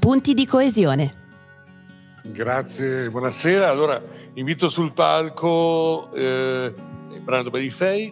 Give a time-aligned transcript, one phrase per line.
[0.00, 1.12] spunti di coesione.
[2.24, 3.68] Grazie, buonasera.
[3.68, 6.72] Allora invito sul palco eh,
[7.22, 8.10] Brando Benifei,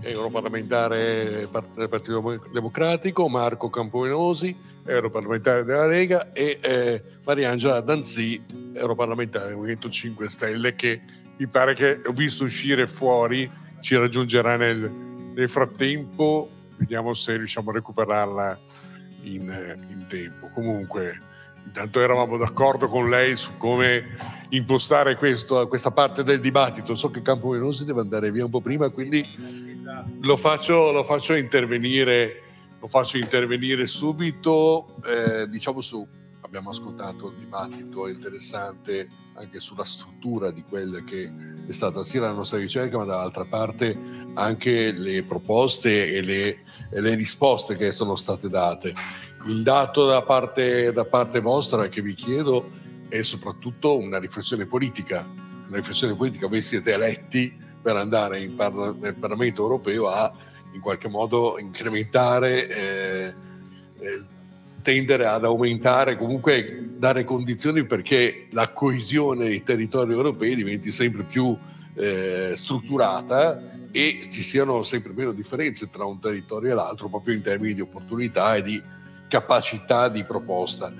[0.00, 4.56] europarlamentare del Partito Democratico, Marco Campovenosi,
[4.86, 8.42] europarlamentare della Lega e eh, Mariangela Danzi,
[8.72, 11.02] europarlamentare del Movimento 5 Stelle, che
[11.36, 13.50] mi pare che ho visto uscire fuori,
[13.80, 14.90] ci raggiungerà nel,
[15.34, 18.60] nel frattempo, vediamo se riusciamo a recuperarla
[19.22, 20.48] in, in tempo.
[20.48, 21.18] Comunque,
[21.64, 24.16] intanto eravamo d'accordo con lei su come
[24.50, 26.94] impostare questo, questa parte del dibattito.
[26.94, 29.24] So che Campovenosi deve andare via un po' prima, quindi
[30.20, 32.42] lo faccio, lo faccio, intervenire,
[32.78, 34.96] lo faccio intervenire subito.
[35.04, 36.06] Eh, diciamo su,
[36.40, 41.30] abbiamo ascoltato un dibattito interessante anche sulla struttura di quella che
[41.66, 43.96] è stata sia la nostra ricerca, ma dall'altra parte
[44.34, 46.58] anche le proposte e le,
[46.90, 48.92] le risposte che sono state date.
[49.46, 52.70] Il dato da parte, da parte vostra che vi chiedo
[53.08, 55.26] è soprattutto una riflessione politica.
[55.68, 60.32] Una riflessione politica, voi siete eletti per andare parla- nel Parlamento europeo a
[60.72, 63.34] in qualche modo incrementare, eh,
[63.98, 64.22] eh,
[64.82, 71.56] tendere ad aumentare, comunque dare condizioni perché la coesione dei territori europei diventi sempre più
[71.94, 77.42] eh, strutturata e ci siano sempre meno differenze tra un territorio e l'altro proprio in
[77.42, 78.82] termini di opportunità e di
[79.28, 80.92] capacità di proposta.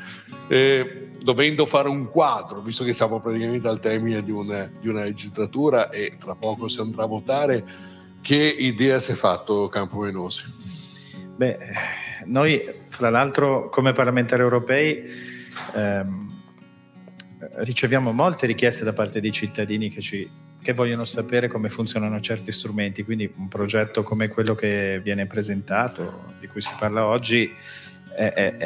[0.48, 5.02] Eh, dovendo fare un quadro, visto che siamo praticamente al termine di una, di una,
[5.02, 7.64] legislatura e tra poco si andrà a votare,
[8.20, 10.44] che idea si è fatto Campo Venosi?
[11.36, 11.58] Beh,
[12.26, 15.02] noi fra l'altro come parlamentari europei
[15.74, 16.42] ehm,
[17.56, 20.28] riceviamo molte richieste da parte dei cittadini che, ci,
[20.62, 26.34] che vogliono sapere come funzionano certi strumenti, quindi un progetto come quello che viene presentato,
[26.38, 27.50] di cui si parla oggi,
[28.14, 28.56] è, è,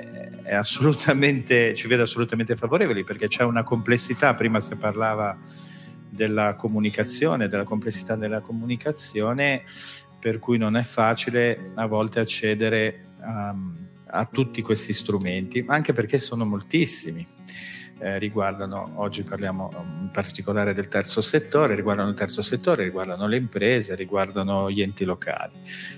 [0.42, 5.38] è assolutamente, ci vede assolutamente favorevoli perché c'è una complessità, prima si parlava
[6.08, 9.62] della comunicazione, della complessità della comunicazione,
[10.18, 13.54] per cui non è facile a volte accedere a,
[14.06, 17.33] a tutti questi strumenti, anche perché sono moltissimi
[17.98, 23.36] eh, riguardano, oggi parliamo in particolare del terzo settore, riguardano il terzo settore, riguardano le
[23.36, 25.52] imprese, riguardano gli enti locali.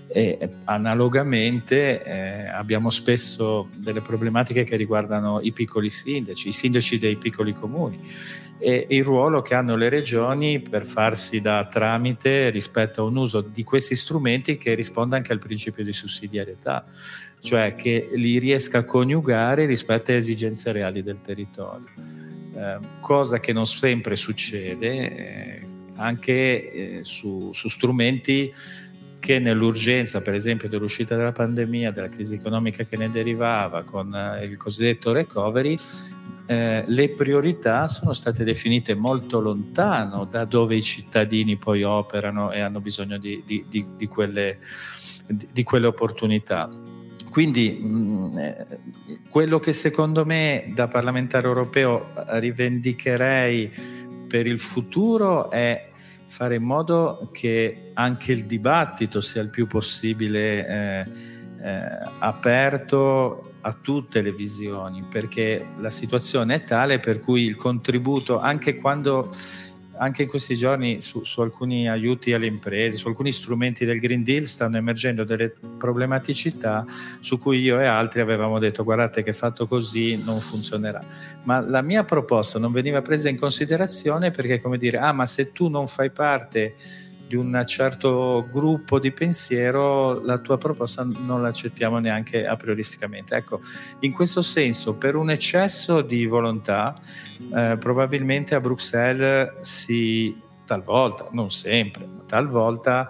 [0.06, 7.16] E analogamente eh, abbiamo spesso delle problematiche che riguardano i piccoli sindaci, i sindaci dei
[7.16, 8.00] piccoli comuni
[8.58, 13.42] e il ruolo che hanno le regioni per farsi da tramite rispetto a un uso
[13.42, 16.84] di questi strumenti che risponda anche al principio di sussidiarietà
[17.46, 21.86] cioè che li riesca a coniugare rispetto alle esigenze reali del territorio,
[22.56, 28.52] eh, cosa che non sempre succede eh, anche eh, su, su strumenti
[29.20, 34.42] che nell'urgenza, per esempio, dell'uscita della pandemia, della crisi economica che ne derivava con eh,
[34.42, 35.76] il cosiddetto recovery,
[36.46, 42.58] eh, le priorità sono state definite molto lontano da dove i cittadini poi operano e
[42.58, 44.58] hanno bisogno di, di, di, di quelle,
[45.62, 46.95] quelle opportunità.
[47.36, 48.66] Quindi mh, mm, eh,
[49.28, 53.70] quello che secondo me da parlamentare europeo rivendicherei
[54.26, 55.90] per il futuro è
[56.24, 61.10] fare in modo che anche il dibattito sia il più possibile eh,
[61.62, 68.38] eh, aperto a tutte le visioni, perché la situazione è tale per cui il contributo,
[68.38, 69.30] anche quando
[69.98, 74.22] anche in questi giorni su, su, alcuni aiuti alle imprese, su alcuni strumenti del Green
[74.22, 76.84] Deal stanno emergendo delle problematicità
[77.20, 81.00] su cui io e altri avevamo detto guardate che fatto così non funzionerà.
[81.44, 85.52] Ma la mia proposta non veniva presa in considerazione perché come dire, ah ma se
[85.52, 86.74] tu non fai parte
[87.26, 93.34] di un certo gruppo di pensiero, la tua proposta non l'accettiamo neanche a prioristicamente.
[93.34, 93.60] Ecco,
[94.00, 96.94] in questo senso, per un eccesso di volontà,
[97.54, 103.08] eh, probabilmente a Bruxelles si talvolta, non sempre, ma talvolta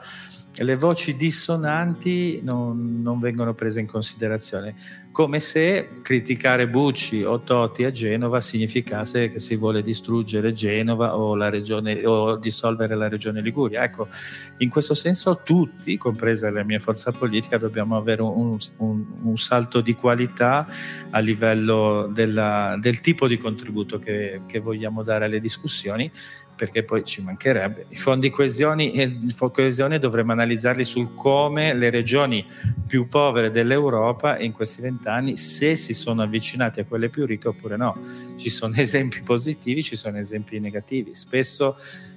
[0.58, 4.74] le voci dissonanti non, non, vengono prese in considerazione,
[5.12, 11.36] come se criticare Bucci o Totti a Genova significasse che si vuole distruggere Genova o,
[11.48, 13.82] regione, o dissolvere la regione Liguria.
[13.82, 14.08] Ecco,
[14.58, 19.80] in questo senso tutti, compresa la mia forza politica, dobbiamo avere un, un, un salto
[19.80, 20.66] di qualità
[21.10, 26.10] a livello della, del tipo di contributo che, che vogliamo dare alle discussioni
[26.56, 27.86] perché poi ci mancherebbe.
[27.90, 29.18] I fondi coesioni, e
[29.52, 32.44] coesione dovremmo analizzarli sul come le regioni
[32.86, 37.76] più povere dell'Europa in questi vent'anni, se si sono avvicinate a quelle più ricche oppure
[37.76, 37.96] no.
[38.36, 41.14] Ci sono esempi positivi, ci sono esempi negativi.
[41.14, 41.76] Spesso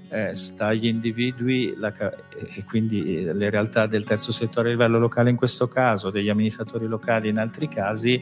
[0.09, 5.29] eh, sta agli individui la, e quindi le realtà del terzo settore a livello locale
[5.29, 8.21] in questo caso, degli amministratori locali in altri casi,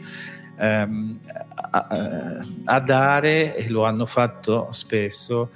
[0.58, 1.20] ehm,
[1.72, 1.88] a,
[2.66, 5.50] a, dare, e lo hanno fatto spesso,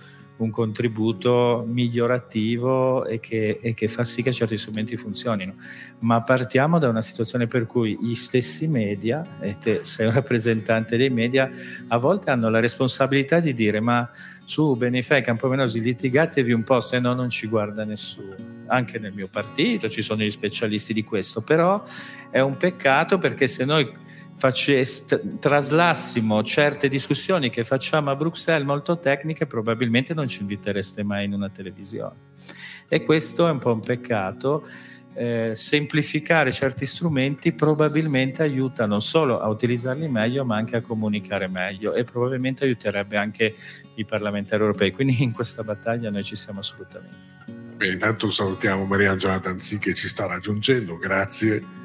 [0.43, 5.53] un contributo migliorativo e che, e che, fa sì che certi strumenti funzionino.
[5.99, 10.97] Ma partiamo da una situazione per cui gli stessi media, e te sei un rappresentante
[10.97, 11.49] dei media,
[11.87, 14.09] a volte hanno la responsabilità di dire ma
[14.43, 18.35] su Benifei, Campomenosi, litigatevi un po', se no non ci guarda nessuno.
[18.67, 21.81] Anche nel mio partito ci sono gli specialisti di questo, però
[22.29, 23.89] è un peccato perché se noi
[24.35, 31.25] facest, traslassimo certe discussioni che facciamo a Bruxelles molto tecniche, probabilmente non ci invitereste mai
[31.25, 32.29] in una televisione.
[32.87, 34.67] E questo è un po' un peccato.
[35.13, 41.49] Eh, semplificare certi strumenti probabilmente aiuta non solo a utilizzarli meglio ma anche a comunicare
[41.49, 43.53] meglio e probabilmente aiuterebbe anche
[43.95, 47.43] i parlamentari europei quindi in questa battaglia noi ci siamo assolutamente
[47.75, 51.80] Bene, intanto salutiamo Mariangela Danzi che ci sta raggiungendo grazie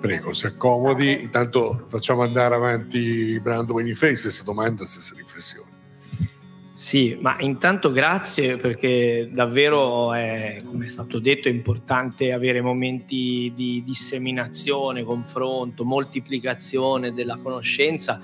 [0.00, 1.22] Prego, si accomodi.
[1.22, 5.76] Intanto facciamo andare avanti Brando Benifei, stessa domanda, stessa riflessione.
[6.72, 13.52] Sì, ma intanto grazie perché davvero è, come è stato detto, è importante avere momenti
[13.52, 18.20] di disseminazione, confronto, moltiplicazione della conoscenza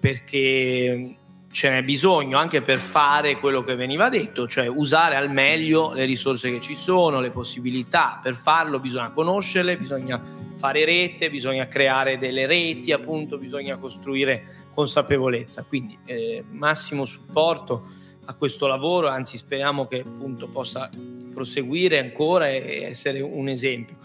[0.00, 1.14] perché
[1.48, 6.04] ce n'è bisogno anche per fare quello che veniva detto, cioè usare al meglio le
[6.04, 8.18] risorse che ci sono, le possibilità.
[8.20, 15.64] Per farlo bisogna conoscerle, bisogna fare rete, bisogna creare delle reti, appunto, bisogna costruire consapevolezza.
[15.64, 17.90] Quindi eh, massimo supporto
[18.26, 20.88] a questo lavoro, anzi speriamo che appunto possa
[21.32, 23.96] proseguire ancora e essere un esempio.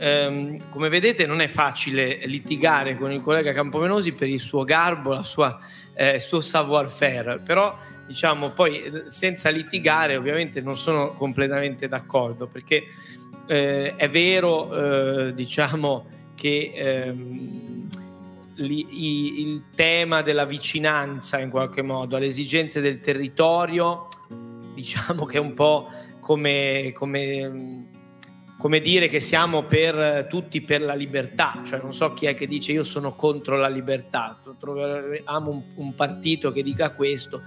[0.00, 5.14] Um, come vedete non è facile litigare con il collega Campomenosi per il suo garbo,
[5.94, 12.84] eh, il suo savoir-faire, però diciamo poi senza litigare ovviamente non sono completamente d'accordo perché
[13.48, 17.88] eh, è vero, eh, diciamo, che ehm,
[18.56, 24.08] li, il tema della vicinanza, in qualche modo, alle esigenze del territorio,
[24.74, 25.88] diciamo che è un po'
[26.20, 27.86] come, come,
[28.58, 32.46] come dire che siamo per, tutti per la libertà, cioè non so chi è che
[32.46, 34.38] dice io sono contro la libertà,
[35.24, 37.42] amo un, un partito che dica questo,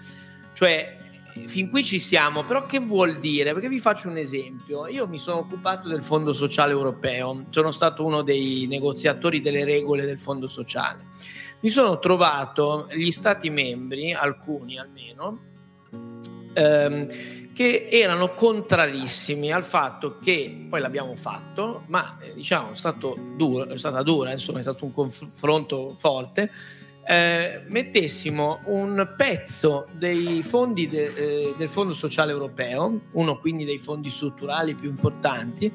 [0.54, 0.98] cioè
[1.46, 3.54] fin qui ci siamo, però che vuol dire?
[3.54, 4.88] Perché vi faccio un esempio.
[4.88, 10.06] Io mi sono occupato del Fondo Sociale Europeo, sono stato uno dei negoziatori delle regole
[10.06, 11.06] del Fondo Sociale.
[11.62, 15.40] Mi sono trovato gli stati membri, alcuni almeno,
[16.54, 17.08] ehm,
[17.54, 22.76] che erano contrarissimi al fatto che poi l'abbiamo fatto, ma eh, diciamo è,
[23.36, 26.50] duro, è stata dura, insomma è stato un confronto forte
[27.04, 33.80] eh, mettessimo un pezzo dei fondi de, eh, del Fondo Sociale Europeo, uno quindi dei
[33.80, 35.72] fondi strutturali più importanti,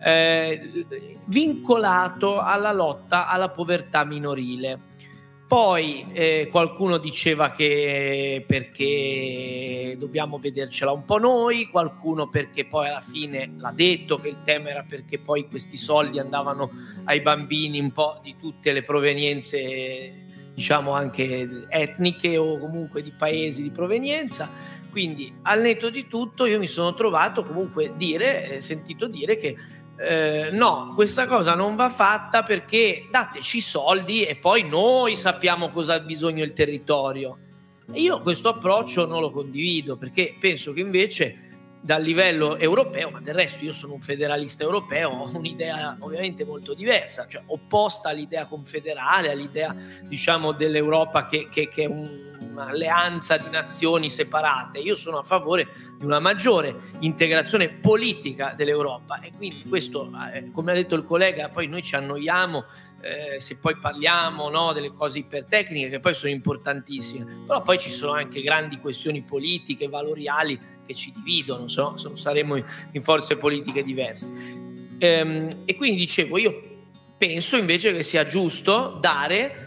[0.00, 0.86] eh,
[1.26, 4.86] vincolato alla lotta alla povertà minorile.
[5.48, 13.00] Poi eh, qualcuno diceva che perché dobbiamo vedercela un po' noi, qualcuno perché poi alla
[13.00, 16.70] fine l'ha detto che il tema era perché poi questi soldi andavano
[17.04, 20.26] ai bambini un po' di tutte le provenienze
[20.58, 24.50] diciamo anche etniche o comunque di paesi di provenienza.
[24.90, 29.54] Quindi al netto di tutto io mi sono trovato comunque dire, eh, sentito dire che
[29.96, 35.94] eh, no, questa cosa non va fatta perché dateci soldi e poi noi sappiamo cosa
[35.94, 37.38] ha bisogno il territorio.
[37.92, 41.47] Io questo approccio non lo condivido perché penso che invece
[41.80, 46.74] dal livello europeo, ma del resto io sono un federalista europeo, ho un'idea ovviamente molto
[46.74, 53.50] diversa, cioè opposta all'idea confederale, all'idea diciamo dell'Europa che, che, che è un, un'alleanza di
[53.50, 54.78] nazioni separate.
[54.78, 60.72] Io sono a favore di una maggiore integrazione politica dell'Europa e quindi questo, eh, come
[60.72, 62.64] ha detto il collega, poi noi ci annoiamo
[63.00, 67.90] eh, se poi parliamo no, delle cose ipertecniche che poi sono importantissime, però poi ci
[67.90, 74.32] sono anche grandi questioni politiche, valoriali che ci dividono, so, saremo in forze politiche diverse.
[74.98, 76.76] Ehm, e quindi dicevo, io
[77.16, 79.66] penso invece che sia giusto dare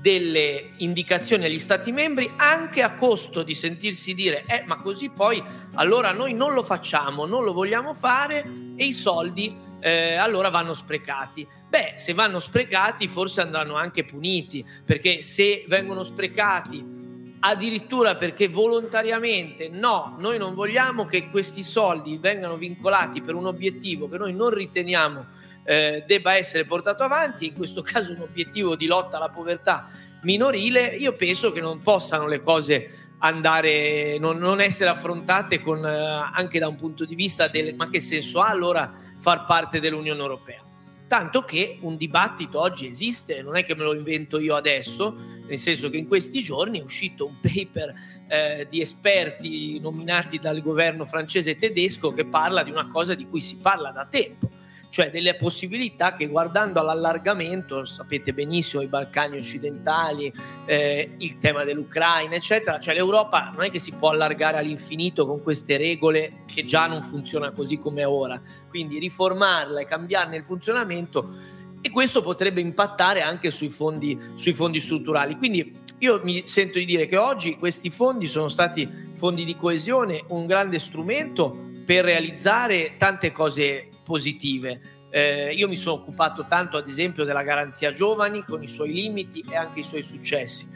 [0.00, 5.42] delle indicazioni agli stati membri anche a costo di sentirsi dire eh ma così poi
[5.74, 8.44] allora noi non lo facciamo, non lo vogliamo fare
[8.76, 11.46] e i soldi eh, allora vanno sprecati.
[11.68, 16.96] Beh, se vanno sprecati forse andranno anche puniti, perché se vengono sprecati
[17.40, 24.08] addirittura perché volontariamente no, noi non vogliamo che questi soldi vengano vincolati per un obiettivo
[24.08, 25.36] che noi non riteniamo
[25.68, 29.90] eh, debba essere portato avanti, in questo caso un obiettivo di lotta alla povertà
[30.22, 36.30] minorile, io penso che non possano le cose andare, non, non essere affrontate con, eh,
[36.32, 40.20] anche da un punto di vista del ma che senso ha allora far parte dell'Unione
[40.20, 40.62] Europea.
[41.08, 45.56] Tanto che un dibattito oggi esiste, non è che me lo invento io adesso, nel
[45.56, 47.94] senso che in questi giorni è uscito un paper
[48.28, 53.26] eh, di esperti nominati dal governo francese e tedesco che parla di una cosa di
[53.26, 54.50] cui si parla da tempo,
[54.90, 60.32] cioè delle possibilità che guardando all'allargamento, sapete benissimo i Balcani occidentali,
[60.66, 65.42] eh, il tema dell'Ucraina, eccetera, cioè l'Europa non è che si può allargare all'infinito con
[65.42, 71.56] queste regole che già non funziona così come ora, quindi riformarla e cambiarne il funzionamento
[71.80, 75.36] e questo potrebbe impattare anche sui fondi, sui fondi strutturali.
[75.36, 80.24] Quindi io mi sento di dire che oggi questi fondi sono stati fondi di coesione,
[80.28, 85.06] un grande strumento per realizzare tante cose positive.
[85.08, 89.42] Eh, io mi sono occupato tanto, ad esempio, della garanzia giovani con i suoi limiti
[89.48, 90.68] e anche i suoi successi.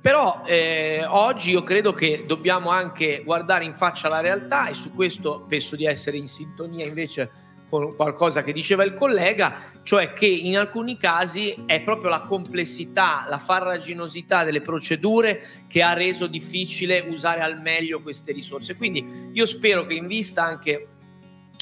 [0.00, 4.94] Però eh, oggi io credo che dobbiamo anche guardare in faccia la realtà e su
[4.94, 7.30] questo penso di essere in sintonia invece
[7.70, 13.24] con qualcosa che diceva il collega, cioè che in alcuni casi è proprio la complessità,
[13.28, 18.74] la farraginosità delle procedure che ha reso difficile usare al meglio queste risorse.
[18.74, 20.88] Quindi io spero che in vista anche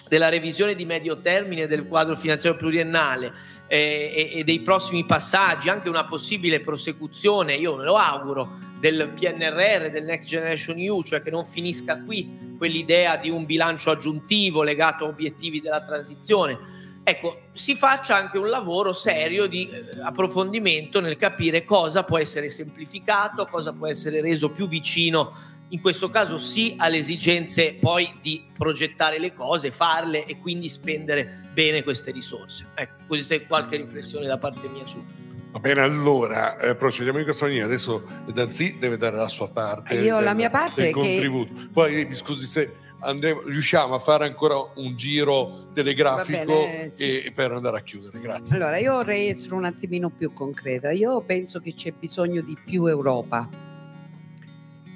[0.08, 3.32] della revisione di medio termine del quadro finanziario pluriennale
[3.68, 9.12] eh, e, e, dei prossimi passaggi, anche una possibile prosecuzione, io me lo auguro, del
[9.14, 14.62] PNRR, del Next Generation EU, cioè che non finisca qui quell'idea di un bilancio aggiuntivo
[14.62, 16.76] legato a obiettivi della transizione.
[17.04, 22.50] Ecco, si faccia anche un lavoro serio di eh, approfondimento nel capire cosa può essere
[22.50, 25.32] semplificato, cosa può essere reso più vicino
[25.70, 31.50] in questo caso sì alle esigenze poi di progettare le cose, farle e quindi spendere
[31.52, 32.66] bene queste risorse.
[32.74, 35.02] Ecco, questa è qualche riflessione da parte mia su.
[35.50, 37.66] Va bene, allora eh, procediamo in questa maniera.
[37.66, 39.94] Adesso Danzi deve dare la sua parte.
[39.96, 41.52] Io del, la mia parte del contributo.
[41.54, 41.68] Che...
[41.72, 47.22] Poi mi scusi se andremo, riusciamo a fare ancora un giro telegrafico bene, sì.
[47.22, 48.20] e, per andare a chiudere.
[48.20, 48.56] Grazie.
[48.56, 50.90] Allora, io vorrei essere un attimino più concreta.
[50.90, 53.48] Io penso che c'è bisogno di più Europa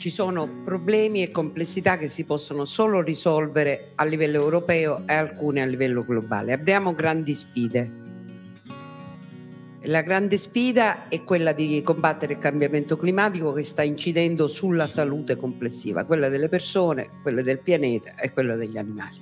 [0.03, 5.63] ci sono problemi e complessità che si possono solo risolvere a livello europeo e alcune
[5.63, 6.53] a livello globale.
[6.53, 8.01] Abbiamo grandi sfide.
[9.83, 15.37] La grande sfida è quella di combattere il cambiamento climatico che sta incidendo sulla salute
[15.37, 19.21] complessiva, quella delle persone, quella del pianeta e quella degli animali.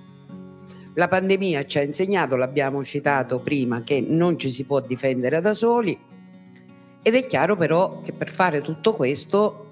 [0.95, 5.53] La pandemia ci ha insegnato, l'abbiamo citato prima, che non ci si può difendere da
[5.53, 6.09] soli
[7.03, 9.70] ed è chiaro però che per fare tutto questo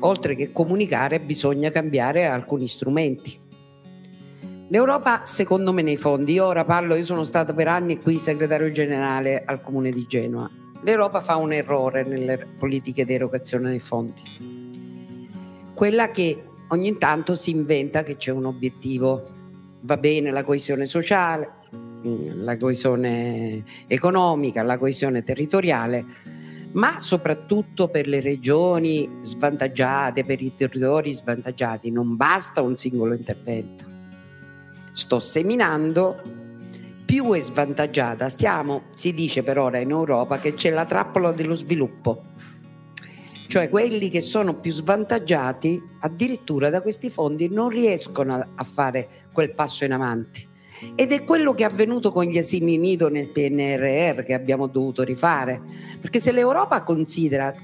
[0.00, 3.46] oltre che comunicare bisogna cambiare alcuni strumenti.
[4.70, 8.70] L'Europa, secondo me, nei fondi, io ora parlo, io sono stato per anni qui segretario
[8.70, 10.50] generale al comune di Genova.
[10.82, 14.22] L'Europa fa un errore nelle politiche di erogazione dei fondi.
[15.74, 19.26] Quella che ogni tanto si inventa che c'è un obiettivo,
[19.80, 21.50] va bene la coesione sociale,
[22.02, 26.04] la coesione economica, la coesione territoriale,
[26.72, 33.84] ma soprattutto per le regioni svantaggiate, per i territori svantaggiati, non basta un singolo intervento.
[34.92, 36.20] Sto seminando,
[37.04, 41.54] più è svantaggiata, stiamo, si dice per ora in Europa che c'è la trappola dello
[41.54, 42.24] sviluppo,
[43.46, 49.54] cioè quelli che sono più svantaggiati addirittura da questi fondi non riescono a fare quel
[49.54, 50.46] passo in avanti
[50.94, 55.02] ed è quello che è avvenuto con gli asili nido nel PNRR che abbiamo dovuto
[55.02, 55.60] rifare.
[56.00, 57.54] Perché se l'Europa considera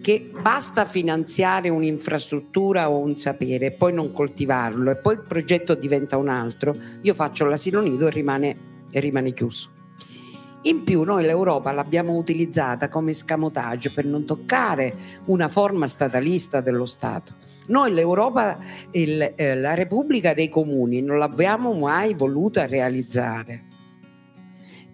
[0.00, 5.74] che basta finanziare un'infrastruttura o un sapere e poi non coltivarlo e poi il progetto
[5.74, 8.56] diventa un altro, io faccio l'asilo nido e rimane,
[8.90, 9.76] e rimane chiuso.
[10.62, 14.94] In più noi l'Europa l'abbiamo utilizzata come scamotaggio per non toccare
[15.26, 18.58] una forma statalista dello Stato noi l'Europa,
[18.92, 23.64] il, eh, la Repubblica dei Comuni non l'abbiamo mai voluta realizzare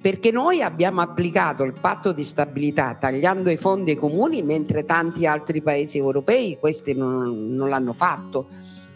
[0.01, 5.25] perché noi abbiamo applicato il patto di stabilità tagliando i fondi ai comuni mentre tanti
[5.25, 8.49] altri paesi europei questi non, non, l'hanno fatto.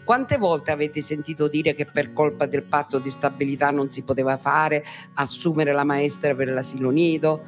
[0.09, 4.37] Quante volte avete sentito dire che per colpa del patto di stabilità non si poteva
[4.37, 7.43] fare assumere la maestra per l'asilo nido,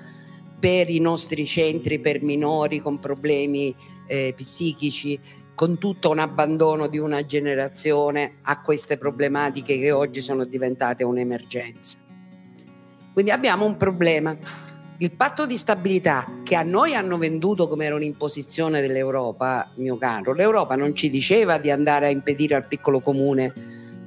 [0.60, 3.75] per i nostri centri per minori con problemi
[4.06, 5.20] eh, psichici?
[5.56, 11.98] con tutto un abbandono di una generazione a queste problematiche che oggi sono diventate un'emergenza.
[13.12, 14.38] Quindi abbiamo un problema.
[15.01, 20.31] Il patto di stabilità che a noi hanno venduto come era un'imposizione dell'Europa, mio caro,
[20.31, 23.51] l'Europa non ci diceva di andare a impedire al piccolo comune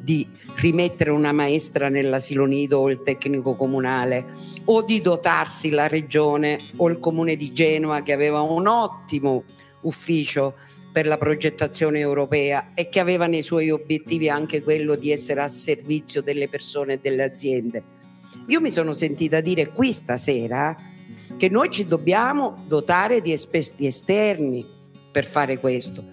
[0.01, 0.25] di
[0.55, 4.25] rimettere una maestra nell'asilo nido o il tecnico comunale
[4.67, 9.43] o di dotarsi la regione o il comune di Genova che aveva un ottimo
[9.81, 10.55] ufficio
[10.93, 15.49] per la progettazione europea e che aveva nei suoi obiettivi anche quello di essere a
[15.49, 17.94] servizio delle persone e delle aziende.
[18.47, 20.77] Io mi sono sentita dire qui stasera
[21.37, 24.65] che noi ci dobbiamo dotare di esperti esterni
[25.11, 26.05] per fare questo.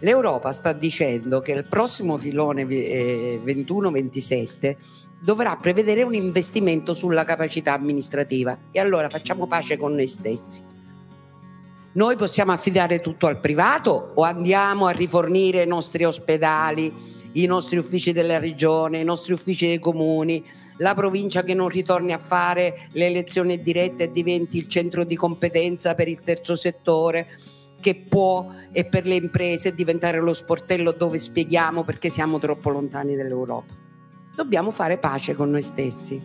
[0.00, 4.76] L'Europa sta dicendo che il prossimo filone 21-27 eh,
[5.22, 10.74] dovrà prevedere un investimento sulla capacità amministrativa e allora facciamo pace con noi stessi.
[11.94, 16.92] Noi possiamo affidare tutto al privato o andiamo a rifornire i nostri ospedali,
[17.36, 20.44] i nostri uffici della regione, i nostri uffici dei comuni,
[20.78, 25.16] la provincia che non ritorni a fare le elezioni dirette e diventi il centro di
[25.16, 27.28] competenza per il terzo settore
[27.80, 33.14] che può e per le imprese diventare lo sportello dove spieghiamo perché siamo troppo lontani
[33.16, 33.74] dall'Europa.
[34.34, 36.20] Dobbiamo fare pace con noi stessi.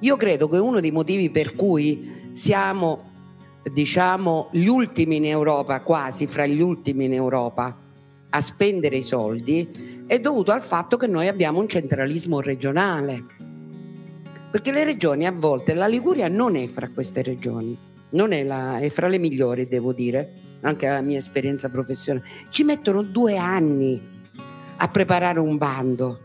[0.00, 3.12] Io credo che uno dei motivi per cui siamo
[3.72, 7.85] diciamo gli ultimi in Europa, quasi fra gli ultimi in Europa
[8.30, 13.24] a spendere i soldi è dovuto al fatto che noi abbiamo un centralismo regionale.
[14.50, 17.78] Perché le regioni a volte, la Liguria non è fra queste regioni,
[18.10, 22.26] non è, la, è fra le migliori, devo dire, anche la mia esperienza professionale.
[22.50, 24.00] Ci mettono due anni
[24.78, 26.20] a preparare un bando,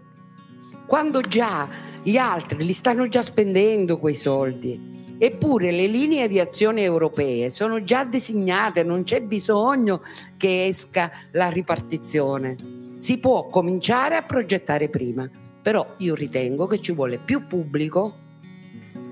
[0.85, 1.67] quando già
[2.03, 4.90] gli altri li stanno già spendendo quei soldi.
[5.23, 10.01] Eppure le linee di azione europee sono già designate, non c'è bisogno
[10.35, 12.55] che esca la ripartizione.
[12.97, 15.29] Si può cominciare a progettare prima,
[15.61, 18.15] però io ritengo che ci vuole più pubblico,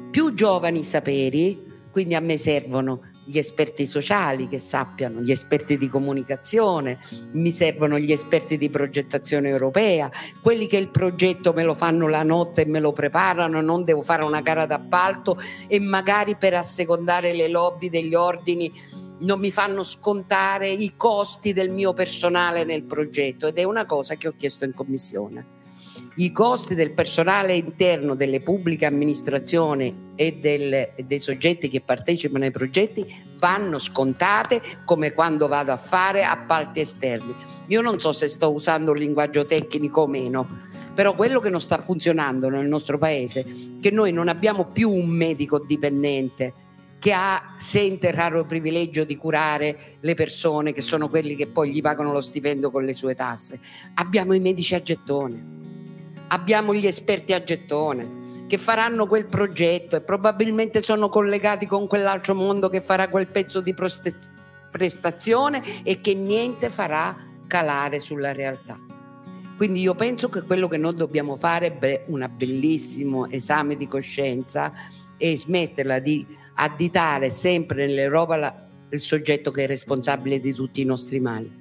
[0.10, 5.88] più giovani saperi, quindi a me servono gli esperti sociali che sappiano, gli esperti di
[5.88, 6.98] comunicazione,
[7.34, 12.24] mi servono gli esperti di progettazione europea, quelli che il progetto me lo fanno la
[12.24, 17.34] notte e me lo preparano, non devo fare una gara d'appalto e magari per assecondare
[17.34, 18.72] le lobby degli ordini
[19.20, 23.48] non mi fanno scontare i costi del mio personale nel progetto.
[23.48, 25.59] Ed è una cosa che ho chiesto in commissione
[26.16, 32.52] i costi del personale interno delle pubbliche amministrazioni e del, dei soggetti che partecipano ai
[32.52, 33.06] progetti
[33.38, 37.34] vanno scontate come quando vado a fare appalti esterni.
[37.68, 40.60] Io non so se sto usando un linguaggio tecnico o meno,
[40.94, 43.46] però quello che non sta funzionando nel nostro paese è
[43.80, 46.54] che noi non abbiamo più un medico dipendente
[47.00, 51.72] che ha sente il raro privilegio di curare le persone che sono quelli che poi
[51.72, 53.62] gli pagano lo stipendio con le sue tasse.
[53.94, 55.60] Abbiamo i medici a gettone
[56.30, 62.34] abbiamo gli esperti a gettone che faranno quel progetto e probabilmente sono collegati con quell'altro
[62.34, 63.76] mondo che farà quel pezzo di
[64.72, 67.16] prestazione e che niente farà
[67.46, 68.80] calare sulla realtà.
[69.56, 74.72] Quindi io penso che quello che noi dobbiamo fare è un bellissimo esame di coscienza
[75.18, 80.86] e smetterla di additare sempre nell'Europa la, il soggetto che è responsabile di tutti i
[80.86, 81.52] nostri mali.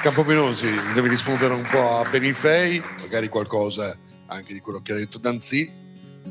[0.00, 5.18] Campomenosi deve rispondere un po' a Benifei, magari qualcosa anche di quello che ha detto
[5.18, 5.70] Danzi,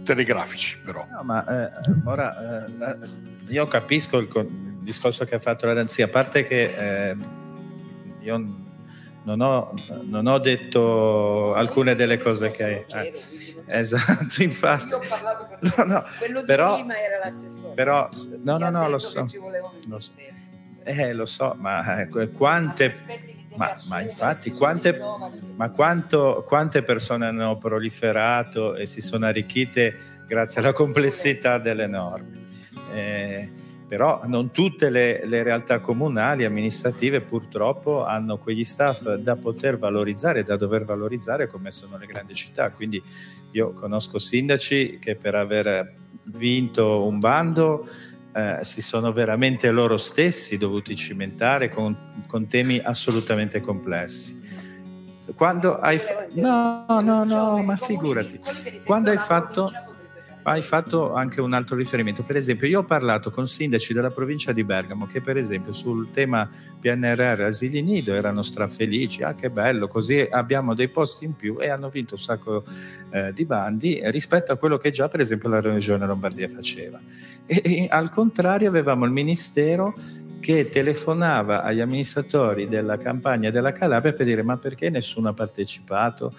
[0.03, 1.05] telegrafici però.
[1.11, 1.69] No, ma eh,
[2.05, 3.09] ora eh,
[3.47, 7.17] io capisco il, il, discorso che ha fatto la Danzi, a parte che eh,
[8.21, 8.37] io
[9.23, 12.85] non ho, non ho, detto alcune delle cose che hai.
[12.85, 13.13] Eh,
[13.65, 14.87] esatto, infatti.
[14.87, 17.73] Io ho parlato per no, no, quello però, di prima era l'assessore.
[17.73, 18.07] Però,
[18.43, 19.27] no, no, no, lo so.
[19.87, 20.13] Lo so.
[20.83, 22.95] Eh, lo so, ma eh, quante
[23.57, 24.97] ma, ma, infatti, quante,
[25.55, 32.45] ma quanto, quante persone hanno proliferato e si sono arricchite grazie alla complessità delle norme?
[32.93, 33.51] Eh,
[33.87, 40.43] però non tutte le, le, realtà comunali amministrative purtroppo hanno quegli staff da poter valorizzare,
[40.43, 42.69] da dover valorizzare come sono le grandi città.
[42.69, 43.01] Quindi
[43.51, 45.93] io conosco sindaci che per aver
[46.23, 47.87] vinto un bando
[48.37, 54.39] eh, si sono veramente loro stessi dovuti cimentare con, con temi assolutamente complessi.
[55.35, 58.39] Quando hai fa- no, no, no, ma figurati.
[58.85, 59.71] Quando hai fatto
[60.47, 62.23] hai fatto anche un altro riferimento.
[62.23, 66.09] Per esempio, io ho parlato con sindaci della provincia di Bergamo che, per esempio, sul
[66.11, 69.23] tema PNRR asili nido erano strafelici.
[69.23, 72.63] Ah, che bello, così abbiamo dei posti in più e hanno vinto un sacco
[73.11, 76.99] eh, di bandi rispetto a quello che già, per esempio, la Regione Lombardia faceva.
[77.45, 79.93] E, e al contrario, avevamo il Ministero
[80.39, 86.33] che telefonava agli amministratori della campagna della Calabria per dire ma perché nessuno ha partecipato?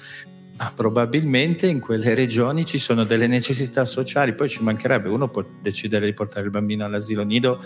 [0.60, 5.44] Ah, probabilmente in quelle regioni ci sono delle necessità sociali, poi ci mancherebbe, uno può
[5.60, 7.62] decidere di portare il bambino all'asilo nido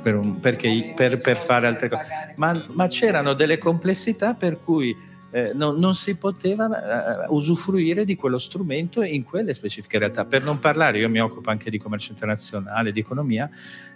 [0.00, 2.04] per, un, perché, per, per fare altre cose,
[2.36, 4.96] ma, ma, c'erano delle complessità per cui
[5.36, 10.24] eh, non, non, si poteva eh, usufruire di quello strumento in quelle specifiche realtà.
[10.24, 13.46] Per non parlare, io mi occupo anche di commercio internazionale, di economia,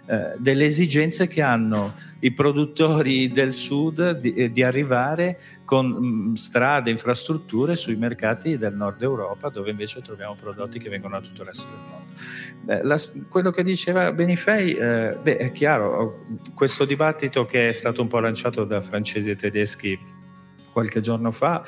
[0.05, 6.05] eh, delle esigenze che hanno i produttori del sud di, eh, di arrivare con mh,
[6.05, 11.25] mm, strade, infrastrutture sui mercati del nord Europa, dove invece troviamo prodotti che vengono da
[11.25, 12.13] tutto il resto del mondo.
[12.61, 12.99] Beh, la,
[13.29, 16.23] quello che diceva Benifei, eh, beh, è chiaro,
[16.53, 20.19] questo dibattito che è stato un po' lanciato da francesi e tedeschi
[20.71, 21.63] qualche giorno fa,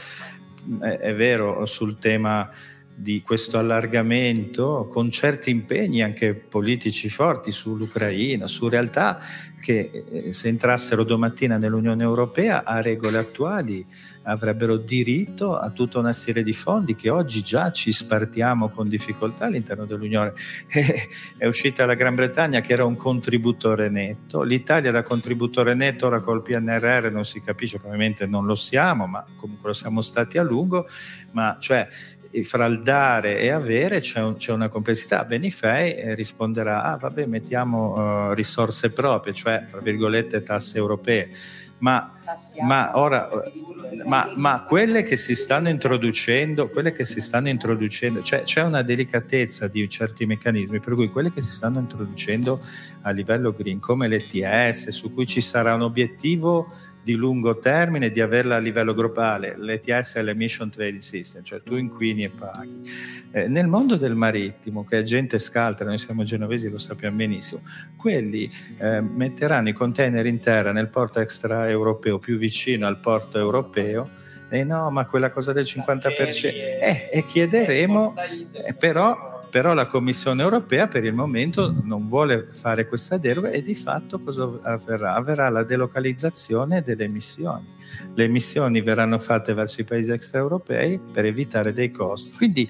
[0.79, 2.49] è, è vero sul tema
[2.95, 9.19] di questo allargamento con certi impegni anche politici forti sull'Ucraina, su realtà
[9.59, 13.83] che eh, se entrassero domattina nell'Unione Europea a regole attuali
[14.23, 19.45] avrebbero diritto a tutta una serie di fondi che oggi già ci spartiamo con difficoltà
[19.45, 20.33] all'interno dell'Unione.
[21.37, 26.21] È uscita la Gran Bretagna che era un contributore netto, l'Italia da contributore netto ora
[26.21, 30.43] col PNRR non si capisce, probabilmente non lo siamo, ma comunque lo siamo stati a
[30.43, 30.87] lungo,
[31.31, 31.87] ma cioè
[32.41, 35.23] fra il dare e avere c'è, un, c'è una complessità.
[35.25, 41.29] Benifei eh, risponderà, ah vabbè mettiamo uh, risorse proprie, cioè tra virgolette tasse europee,
[41.83, 42.13] ma,
[42.61, 43.29] ma ora...
[44.05, 48.81] Ma, ma, quelle che si stanno introducendo, quelle che si stanno introducendo, cioè, c'è una
[48.81, 52.59] delicatezza di certi meccanismi, per cui quelle che si stanno introducendo
[53.01, 58.21] a livello green, come l'ETS, su cui ci sarà un obiettivo di lungo termine di
[58.21, 62.81] averla a livello globale, l'ETS è l'Emission Trading System, cioè tu inquini e paghi.
[63.31, 67.61] Eh, nel mondo del marittimo, che è gente scaltra, noi siamo genovesi, lo sappiamo benissimo,
[67.97, 74.21] quelli eh, metteranno i container in terra nel porto extraeuropeo più vicino al porto europeo
[74.49, 78.13] eh no, ma quella cosa del 50%, eh, e chiederemo,
[78.51, 83.61] eh, però però la Commissione europea per il momento non vuole fare questa deroga e
[83.61, 85.13] di fatto cosa avverrà?
[85.13, 87.63] Avverrà la delocalizzazione delle emissioni.
[88.15, 92.35] Le emissioni verranno fatte verso i paesi extraeuropei per evitare dei costi.
[92.35, 92.69] Quindi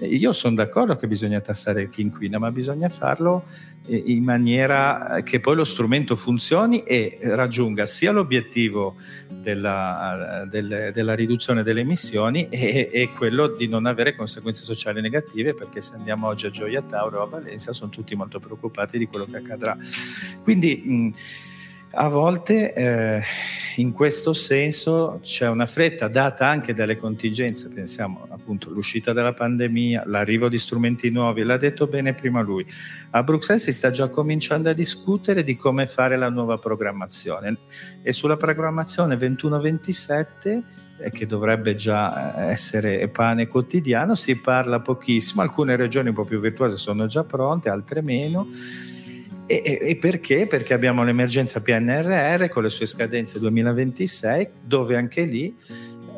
[0.00, 3.44] io sono d'accordo che bisogna tassare chi inquina, ma bisogna farlo
[3.88, 8.96] in maniera che poi lo strumento funzioni e raggiunga sia l'obiettivo
[9.40, 15.54] della, del, della riduzione delle emissioni e, e, quello di non avere conseguenze sociali negative
[15.54, 19.06] perché se andiamo oggi a Gioia Tauro o a Valencia sono tutti molto preoccupati di
[19.06, 19.76] quello che accadrà.
[20.42, 21.10] Quindi mh,
[21.92, 23.22] a volte eh,
[23.76, 30.02] in questo senso c'è una fretta data anche dalle contingenze, pensiamo appunto all'uscita della pandemia,
[30.06, 32.66] l'arrivo di strumenti nuovi, l'ha detto bene prima lui.
[33.10, 37.56] A Bruxelles si sta già cominciando a discutere di come fare la nuova programmazione.
[38.02, 40.62] E sulla programmazione 21-27
[41.00, 46.24] eh, che dovrebbe già eh, essere pane quotidiano, si parla pochissimo, alcune regioni un po'
[46.24, 48.46] più virtuose sono già pronte, altre meno
[49.48, 50.46] e, e, perché?
[50.46, 55.56] Perché abbiamo l'emergenza PNRR con le sue scadenze 2026, dove anche lì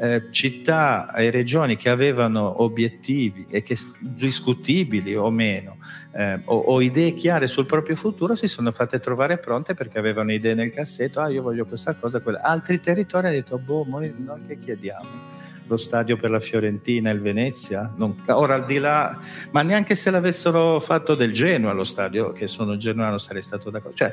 [0.00, 5.76] eh, città e regioni che avevano obiettivi e che discutibili o meno,
[6.12, 10.32] eh, o, o, idee chiare sul proprio futuro, si sono fatte trovare pronte perché avevano
[10.32, 12.40] idee nel cassetto, ah io voglio questa cosa, quella.
[12.40, 14.12] Altri territori hanno detto, boh, noi,
[14.48, 15.38] che chiediamo?
[15.70, 17.92] Lo stadio per la Fiorentina e il Venezia.
[17.96, 19.16] Non, ora al di là,
[19.52, 23.96] ma neanche se l'avessero fatto del Genoa lo stadio, che sono genuano sarei stato d'accordo.
[23.96, 24.12] Cioè,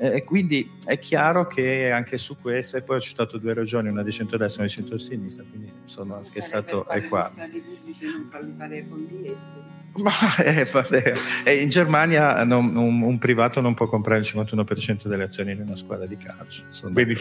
[0.00, 4.02] eh, quindi è chiaro che anche su questo, e poi ho citato due ragioni, una
[4.02, 7.30] di centrodestra e una di centrosinistra, quindi sono anche stato equo.
[9.98, 10.12] Ma
[10.44, 11.12] eh, vabbè.
[11.44, 15.60] Eh, in Germania non, un, un, privato non può comprare il 51% delle azioni in
[15.60, 16.64] una squadra di calcio.
[16.90, 17.14] Vedi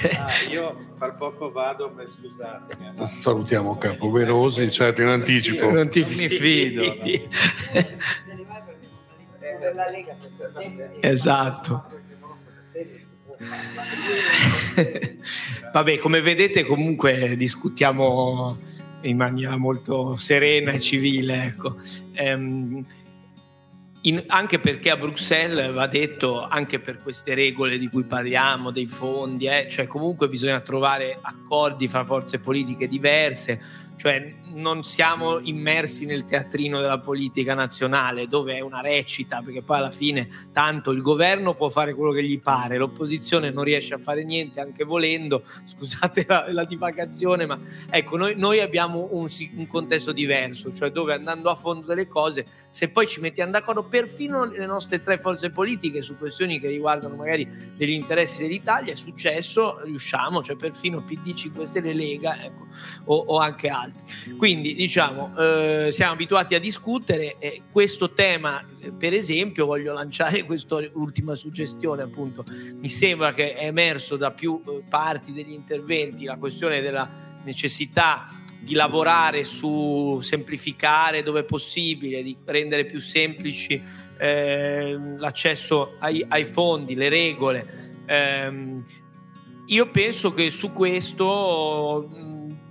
[0.00, 0.16] fei.
[0.16, 2.76] Ah, io fra poco vado, ma scusate.
[3.04, 5.70] Salutiamo Capo Venosi, certo in anticipo.
[5.70, 6.82] Non ti mi fido.
[11.00, 11.84] Esatto.
[15.72, 18.58] Vabbè, come vedete comunque discutiamo
[19.02, 21.44] in maniera molto serena e civile.
[21.44, 21.76] Ecco.
[22.12, 22.84] Ehm,
[24.02, 28.86] in, anche perché a Bruxelles va detto, anche per queste regole di cui parliamo, dei
[28.86, 33.60] fondi, eh, cioè comunque bisogna trovare accordi fra forze politiche diverse,
[34.00, 39.76] cioè non siamo immersi nel teatrino della politica nazionale dove è una recita perché poi
[39.76, 43.98] alla fine tanto il governo può fare quello che gli pare l'opposizione non riesce a
[43.98, 47.58] fare niente anche volendo scusate la, la divagazione ma
[47.90, 52.46] ecco noi, noi abbiamo un, un, contesto diverso cioè dove andando a fondo delle cose
[52.70, 57.16] se poi ci mettiamo d'accordo perfino le nostre tre forze politiche su questioni che riguardano
[57.16, 62.66] magari degli interessi dell'Italia è successo riusciamo cioè perfino PD 5 Stelle Lega ecco,
[63.04, 64.36] o, o anche altri altri.
[64.36, 68.64] Quindi diciamo, eh, siamo abituati a discutere eh, questo tema,
[68.98, 74.82] per esempio, voglio lanciare quest'ultima suggestione, appunto, mi sembra che è emerso da più eh,
[74.88, 78.26] parti degli interventi la questione della necessità
[78.62, 83.82] di lavorare su semplificare dove possibile, di rendere più semplici
[84.18, 88.02] eh, l'accesso ai, ai, fondi, le regole.
[88.06, 88.82] Eh,
[89.66, 92.08] io penso che su questo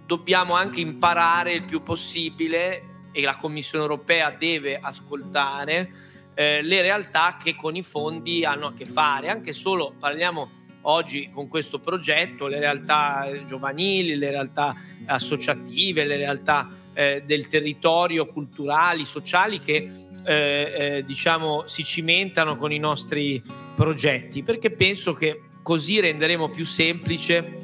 [0.10, 5.92] dobbiamo anche imparare il più possibile e la Commissione europea deve ascoltare
[6.34, 10.50] eh, le realtà che con i fondi hanno a che fare, anche solo parliamo
[10.84, 18.26] oggi con questo progetto, le realtà giovanili, le realtà associative, le realtà eh, del territorio,
[18.26, 19.92] culturali, sociali che
[20.26, 23.40] eh, eh, diciamo si cimentano con i nostri
[23.76, 27.58] progetti, perché penso che così renderemo più semplice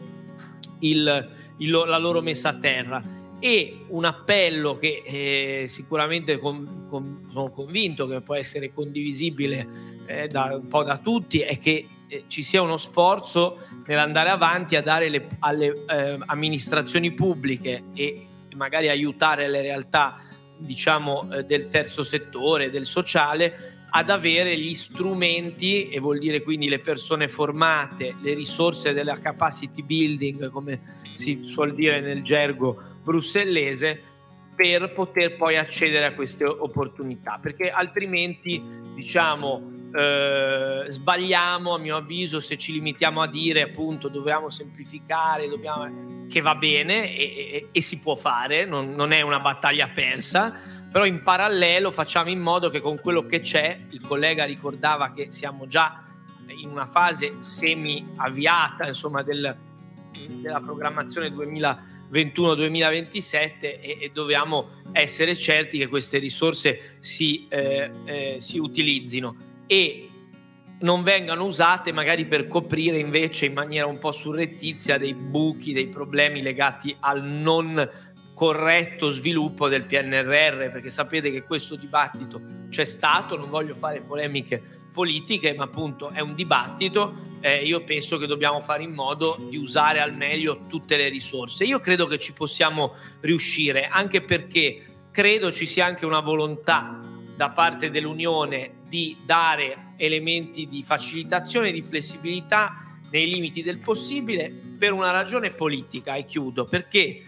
[0.81, 3.03] il, il, la loro messa a terra.
[3.39, 9.67] E un appello che eh, sicuramente con, con, sono convinto che può essere condivisibile
[10.05, 14.75] eh, da, un po' da tutti è che eh, ci sia uno sforzo nell'andare avanti
[14.75, 20.21] a dare le, alle eh, amministrazioni pubbliche e magari aiutare le realtà
[20.57, 26.67] diciamo eh, del terzo settore, del sociale ad avere gli strumenti e vuol dire quindi
[26.67, 30.81] le persone formate, le risorse della capacity building come
[31.13, 34.01] si suol dire nel gergo brussellese
[34.53, 37.39] per poter poi accedere a queste opportunità.
[37.41, 38.61] Perché altrimenti
[38.93, 46.25] diciamo eh, sbagliamo a mio avviso se ci limitiamo a dire appunto dobbiamo semplificare, dobbiamo,
[46.27, 50.74] che va bene e, e, e si può fare, non, non, è una battaglia persa,
[50.95, 55.27] però in parallelo facciamo in modo che con quello che c'è, il collega ricordava che
[55.29, 56.01] siamo già
[56.47, 59.53] in una fase semi avviata insomma del,
[60.39, 68.57] della programmazione 2021-2027 e, e, dobbiamo essere certi che queste risorse si, eh, eh, si
[68.57, 69.35] utilizzino
[69.67, 70.09] e
[70.79, 75.87] non vengano usate magari per coprire invece in maniera un po' surrettizia dei buchi, dei
[75.87, 83.37] problemi legati al non corretto sviluppo del PNRR, perché sapete che questo dibattito c'è stato,
[83.37, 84.61] non voglio fare polemiche
[84.93, 89.55] politiche, ma appunto è un dibattito, eh, io penso che dobbiamo fare in modo di
[89.55, 91.63] usare al meglio tutte le risorse.
[91.63, 96.99] Io credo che ci possiamo riuscire, anche perché credo ci sia anche una volontà
[97.37, 104.91] da parte dell'Unione di dare elementi di facilitazione di flessibilità nei limiti del possibile per
[104.91, 107.21] una ragione politica e chiudo perché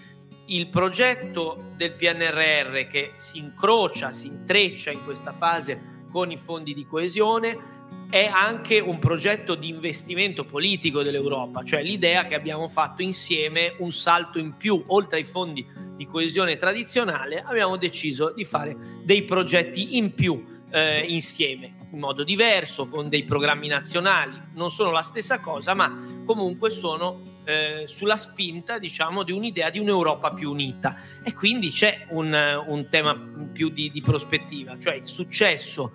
[0.48, 6.74] il progetto del PNRR che si incrocia, si intreccia in questa fase con i fondi
[6.74, 7.76] di coesione
[8.10, 13.92] è anche un progetto di investimento politico dell'Europa, cioè l'idea che abbiamo fatto insieme un
[13.92, 15.66] salto in più oltre ai fondi
[15.98, 22.24] di coesione tradizionale, abbiamo deciso di fare dei progetti in più eh, insieme, in modo
[22.24, 24.40] diverso, con dei programmi nazionali.
[24.54, 29.80] Non sono la stessa cosa, ma comunque sono eh, sulla spinta, diciamo, di un'idea di
[29.80, 30.98] un'Europa più unita.
[31.24, 33.18] E quindi c'è un, un tema
[33.54, 35.94] più di, di prospettiva, cioè il successo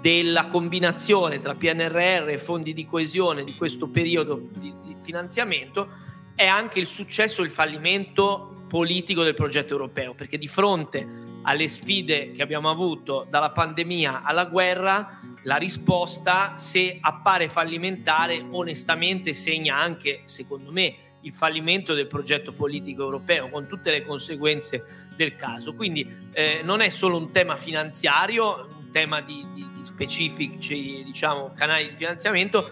[0.00, 5.90] della combinazione tra PNRR e fondi di coesione di questo periodo di, di finanziamento
[6.34, 11.06] è anche il successo il fallimento politico del progetto europeo, perché di fronte
[11.42, 19.32] alle sfide che abbiamo avuto dalla pandemia alla guerra, la risposta, se appare fallimentare, onestamente
[19.32, 25.36] segna anche, secondo me, il fallimento del progetto politico europeo, con tutte le conseguenze del
[25.36, 25.74] caso.
[25.74, 31.52] Quindi eh, non è solo un tema finanziario, un tema di, di, di specifici diciamo,
[31.54, 32.68] canali di finanziamento,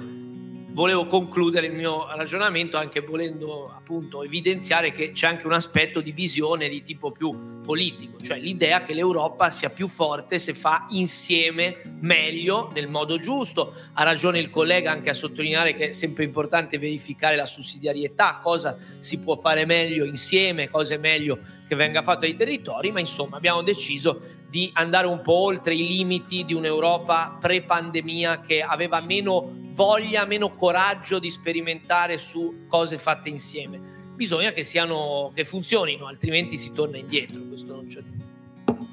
[0.70, 6.12] volevo concludere il mio ragionamento anche volendo appunto evidenziare che c'è anche un aspetto di
[6.12, 11.82] visione di tipo più politico, cioè l'idea che l'Europa sia più forte se fa insieme
[12.00, 13.74] meglio nel modo giusto.
[13.94, 18.76] Ha ragione il collega anche a sottolineare che è sempre importante verificare la sussidiarietà, cosa
[18.98, 23.36] si può fare meglio insieme, cosa è meglio che venga fatto ai territori, ma insomma
[23.36, 29.66] abbiamo deciso di andare un po' oltre i limiti di un'Europa pre-pandemia che aveva meno
[29.78, 33.80] voglia, meno coraggio di sperimentare su cose fatte insieme.
[34.16, 37.40] Bisogna che, siano, che funzionino, altrimenti si torna indietro.
[37.46, 38.02] Questo non c'è.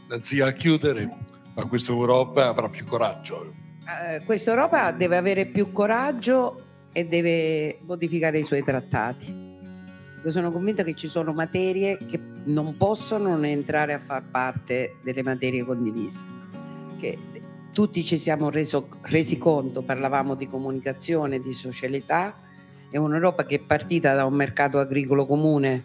[0.10, 1.10] Anzi, a chiudere,
[1.56, 3.56] ma questa Europa avrà più coraggio.
[3.82, 9.46] Uh, questa Europa deve avere più coraggio e deve modificare i suoi trattati
[10.26, 14.96] io sono convinta che ci sono materie che non possono non entrare a far parte
[15.04, 16.26] delle materie condivise.
[16.98, 17.16] Che
[17.76, 22.34] tutti ci siamo reso, resi conto, parlavamo di comunicazione, di socialità,
[22.90, 25.84] è un'Europa che è partita da un mercato agricolo comune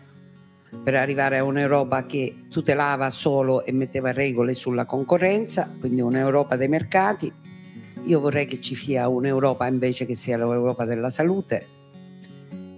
[0.84, 6.68] per arrivare a un'Europa che tutelava solo e metteva regole sulla concorrenza, quindi un'Europa dei
[6.68, 7.32] mercati.
[8.04, 11.66] Io vorrei che ci sia un'Europa invece che sia l'Europa della salute,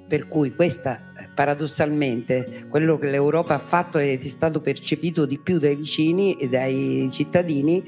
[0.09, 5.77] per cui questa paradossalmente quello che l'Europa ha fatto è stato percepito di più dai
[5.77, 7.83] vicini e dai cittadini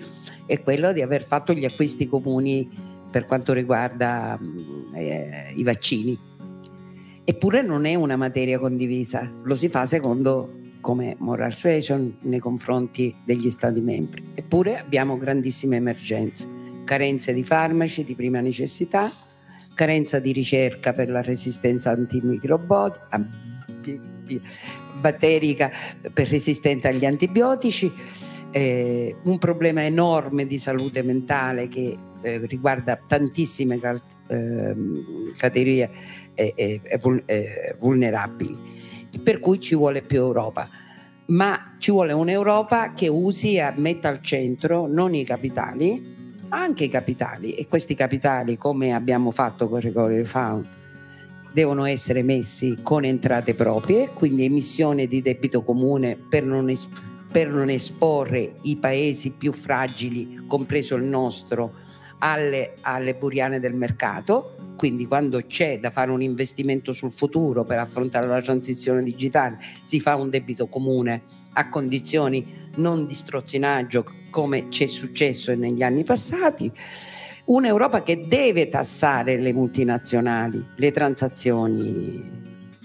[0.46, 2.68] è quello di aver fatto gli acquisti comuni
[3.10, 4.38] per quanto riguarda
[4.94, 6.32] eh, i vaccini
[7.26, 13.16] Eppure non è una materia condivisa, lo si fa secondo come moral suasion nei confronti
[13.24, 14.32] degli Stati membri.
[14.34, 16.46] Eppure abbiamo grandissime emergenze,
[16.84, 19.10] carenze di farmaci di prima necessità,
[19.74, 23.00] carenza di ricerca per la resistenza antimicrobica,
[25.00, 25.70] batterica
[26.12, 27.92] per resistente agli antibiotici,
[28.50, 33.80] eh, un problema enorme di salute mentale che eh, riguarda tantissime
[34.28, 34.74] eh,
[35.36, 35.90] categorie
[36.34, 36.80] eh,
[37.26, 38.72] eh, vulnerabili.
[39.22, 40.68] Per cui ci vuole più Europa,
[41.26, 46.13] ma ci vuole un'Europa che usi e metta al centro non i capitali,
[46.48, 50.66] anche i capitali e questi capitali come abbiamo fatto con Recovery Fund
[51.54, 56.88] devono essere messi con entrate proprie, quindi emissione di debito comune per non, es-
[57.30, 61.74] per non esporre i paesi più fragili, compreso il nostro,
[62.18, 67.78] alle, alle buriane del mercato, quindi quando c'è da fare un investimento sul futuro per
[67.78, 74.04] affrontare la transizione digitale si fa un debito comune a condizioni non di strozzinaggio
[74.34, 76.68] come ci è successo negli anni passati.
[77.44, 82.20] Un'Europa che deve tassare le multinazionali, le transazioni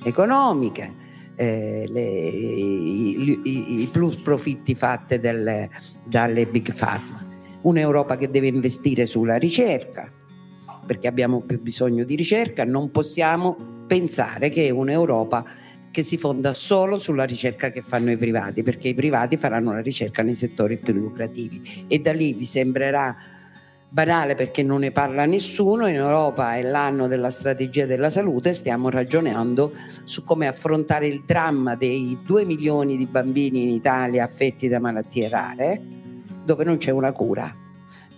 [0.03, 0.93] economiche,
[1.35, 7.19] eh, le, i, i, i, plus profitti fatti dalle big pharma
[7.61, 10.11] un'Europa che deve investire sulla ricerca,
[10.85, 13.55] perché abbiamo più bisogno di ricerca, non possiamo
[13.87, 15.43] pensare che un'Europa
[15.91, 19.81] che si fonda solo sulla ricerca che fanno i privati, perché i privati faranno la
[19.81, 21.85] ricerca nei settori più lucrativi.
[21.87, 23.15] E da lì vi sembrerà
[23.91, 28.89] banale perché non ne parla nessuno, in Europa è l'anno della strategia della salute, stiamo
[28.89, 29.73] ragionando
[30.03, 35.27] su come affrontare il dramma dei 2 milioni di bambini in Italia affetti da malattie
[35.27, 35.81] rare
[36.43, 37.67] dove non c'è una cura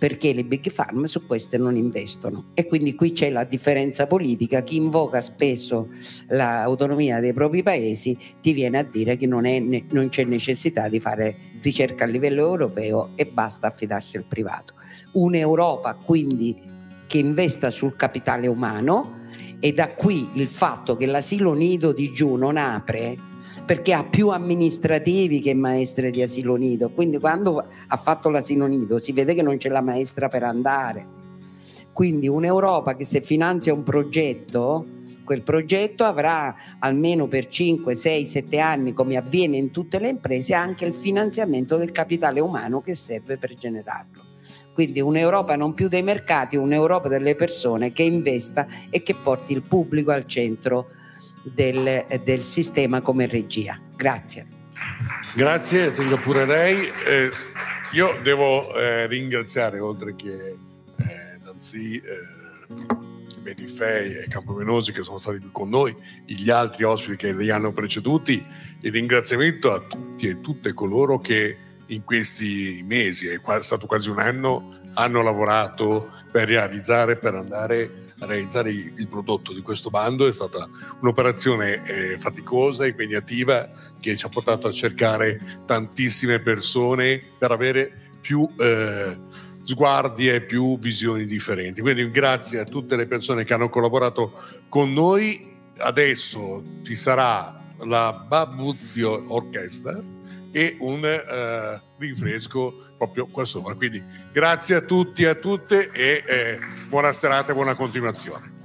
[0.02, 2.46] perché le big pharma su queste non investono.
[2.54, 5.90] E quindi qui c'è la differenza politica chi invoca spesso
[6.26, 10.98] l'autonomia dei propri paesi ti viene a dire che non, è, non c'è necessità di
[10.98, 14.74] fare ricerca a livello europeo e basta affidarsi al privato.
[15.12, 16.60] un'Europa quindi
[17.06, 19.20] che investa sul capitale umano
[19.60, 23.30] e da qui il fatto che l'asilo nido di giù non apre
[23.72, 26.90] perché ha più amministrativi che maestre di asilo nido.
[26.90, 31.06] Quindi quando ha fatto l'asilo nido si vede che non c'è la maestra per andare.
[31.90, 34.84] Quindi un'Europa che se finanzia un progetto,
[35.24, 40.52] quel progetto avrà almeno per 5, 6, 7 anni, come avviene in tutte le imprese,
[40.52, 44.22] anche il finanziamento del capitale umano che serve per generarlo.
[44.74, 49.62] Quindi un'Europa non più dei mercati, un'Europa delle persone che investa e che porti il
[49.62, 50.88] pubblico al centro
[51.42, 53.80] del, del sistema come regia.
[53.96, 54.46] Grazie.
[55.34, 56.90] Grazie, tengo pure lei.
[57.06, 57.30] Eh,
[57.92, 60.50] io devo eh, ringraziare, oltre che
[60.96, 65.94] eh, Danzi, eh, Benifei e Campomenosi che sono stati qui con noi,
[66.26, 68.44] gli altri ospiti che li hanno preceduti,
[68.80, 74.18] il ringraziamento a tutti e tutte coloro che in questi mesi, è stato quasi un
[74.18, 80.68] anno, hanno lavorato per realizzare, per andare realizzare il prodotto di questo bando è stata
[81.00, 88.48] un'operazione eh, faticosa, impegnativa, che ci ha portato a cercare tantissime persone per avere più
[88.58, 89.18] eh,
[89.64, 91.80] sguardi e più visioni differenti.
[91.80, 94.32] Quindi grazie a tutte le persone che hanno collaborato
[94.68, 95.50] con noi.
[95.78, 100.00] Adesso ci sarà la Babuzio Orchestra
[100.52, 103.74] e un eh, rinfresco proprio qua sopra.
[103.74, 108.60] Quindi grazie a tutti e a tutte e eh, buona serata e buona continuazione.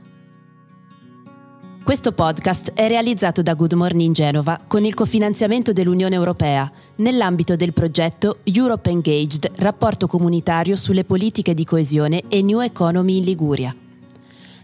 [1.87, 7.71] Questo podcast è realizzato da Good Morning Genova con il cofinanziamento dell'Unione Europea nell'ambito del
[7.71, 13.73] progetto Europe Engaged, rapporto comunitario sulle politiche di coesione e New Economy in Liguria.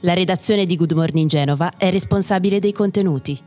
[0.02, 3.42] La redazione di Good Morning Genova è responsabile dei contenuti.